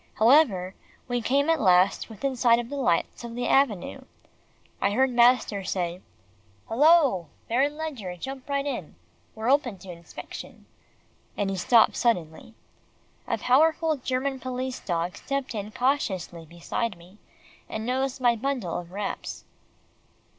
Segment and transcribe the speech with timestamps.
[0.15, 0.73] However,
[1.07, 4.01] we came at last within sight of the lights of the avenue.
[4.81, 6.01] I heard master say,
[6.67, 7.27] "Hello!
[7.47, 8.95] Baron Ledgar, jump right in.
[9.35, 10.65] We're open to inspection,"
[11.37, 12.55] and he stopped suddenly.
[13.27, 17.19] A powerful German police dog stepped in cautiously beside me,
[17.69, 19.43] and nosed my bundle of wraps.